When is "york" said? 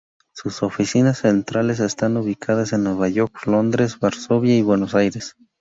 3.07-3.45